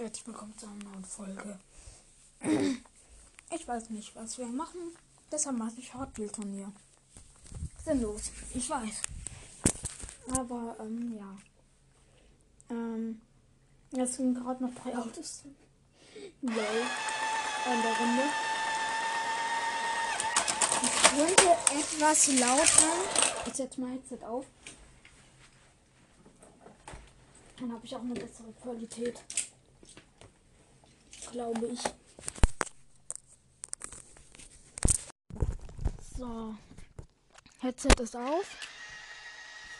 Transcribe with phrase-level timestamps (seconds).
[0.00, 1.58] herzlich willkommen zu einer neuen Folge.
[3.50, 4.94] Ich weiß nicht, was wir machen.
[5.32, 6.70] Deshalb mache ich Hotwheel-Turnier.
[7.82, 9.00] Sinnlos, ich weiß.
[10.36, 11.38] Aber, ähm, ja.
[12.68, 13.22] Ähm,
[13.90, 15.44] jetzt sind gerade noch drei Autos.
[16.42, 16.52] Lol.
[16.52, 18.22] In der Runde.
[20.82, 22.92] Ich könnte etwas lauter.
[23.46, 24.44] Ich setze mein Headset auf.
[27.58, 29.24] Dann habe ich auch eine bessere Qualität.
[31.32, 31.80] Glaube ich.
[36.16, 36.54] So.
[37.60, 38.46] Headset ist auf.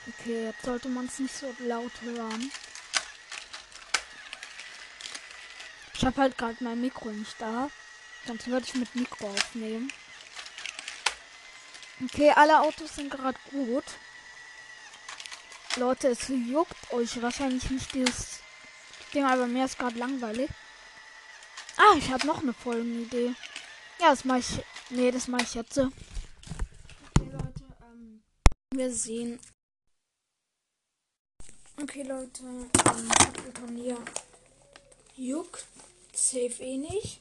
[0.07, 2.51] Okay, jetzt sollte man es nicht so laut hören.
[5.95, 7.71] Ich habe halt gerade mein Mikro nicht da.
[8.27, 9.93] Sonst würde ich mit Mikro aufnehmen.
[12.05, 13.85] Okay, alle Autos sind gerade gut.
[15.77, 18.41] Leute, es juckt euch wahrscheinlich nicht dieses
[19.13, 20.49] Ding, aber mir ist gerade langweilig.
[21.81, 23.35] Ah, ich habe noch eine Folgenidee.
[24.01, 24.65] Ja, das mache ich.
[24.91, 25.79] Nee, das mache ich jetzt.
[25.79, 25.93] Okay,
[27.31, 28.21] Leute, ähm,
[28.73, 29.39] wir sehen.
[31.81, 33.97] Okay, Leute, ähm, Turnier
[35.15, 35.65] juckt
[36.13, 37.21] safe eh nicht.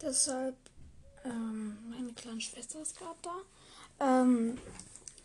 [0.00, 0.54] Deshalb,
[1.24, 4.22] ähm, meine kleine Schwester ist gerade da.
[4.22, 4.58] Ähm,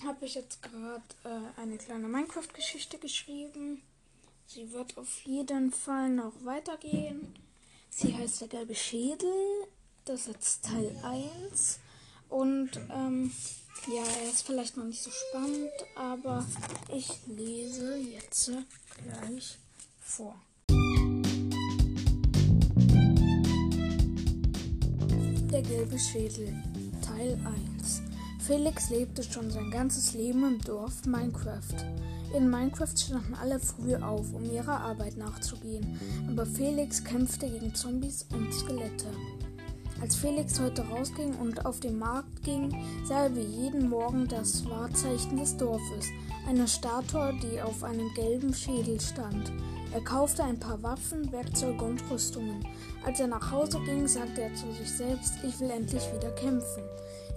[0.04, 3.84] habe ich jetzt gerade äh, eine kleine Minecraft-Geschichte geschrieben.
[4.48, 7.36] Sie wird auf jeden Fall noch weitergehen.
[7.94, 9.32] Sie heißt der gelbe Schädel.
[10.06, 11.80] Das ist jetzt Teil 1.
[12.30, 13.32] Und ähm,
[13.88, 16.46] ja, er ist vielleicht noch nicht so spannend, aber
[16.96, 18.52] ich lese jetzt
[19.04, 19.58] gleich
[20.00, 20.36] vor.
[25.52, 26.56] Der gelbe Schädel,
[27.02, 27.38] Teil
[27.76, 28.02] 1.
[28.48, 31.76] Felix lebte schon sein ganzes Leben im Dorf Minecraft.
[32.36, 38.26] In Minecraft standen alle früh auf, um ihrer Arbeit nachzugehen, aber Felix kämpfte gegen Zombies
[38.34, 39.06] und Skelette.
[40.02, 42.76] Als Felix heute rausging und auf den Markt ging,
[43.06, 46.08] sah er wie jeden Morgen das Wahrzeichen des Dorfes,
[46.48, 49.52] eine Statue, die auf einem gelben Schädel stand.
[49.94, 52.66] Er kaufte ein paar Waffen, Werkzeuge und Rüstungen.
[53.06, 56.84] Als er nach Hause ging, sagte er zu sich selbst, ich will endlich wieder kämpfen.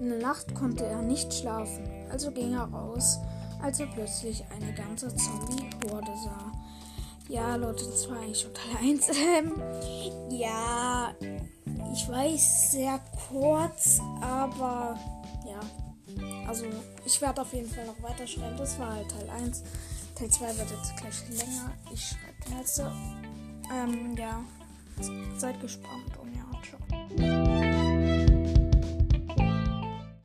[0.01, 3.19] In der Nacht konnte er nicht schlafen, also ging er raus,
[3.63, 6.53] als er plötzlich eine ganze Zombie-Horde sah.
[7.29, 9.09] Ja, Leute, das war eigentlich schon Teil 1.
[9.09, 9.53] Ähm,
[10.31, 11.15] ja,
[11.95, 14.99] ich weiß, sehr kurz, aber
[15.47, 15.61] ja.
[16.47, 16.67] Also,
[17.05, 18.57] ich werde auf jeden Fall noch weiterschreiben.
[18.59, 19.63] Das war halt Teil 1.
[20.15, 21.73] Teil 2 wird jetzt gleich länger.
[21.93, 22.83] Ich schreibe jetzt.
[23.73, 24.45] Ähm, ja.
[25.39, 27.64] Seid gespannt und ja, ciao.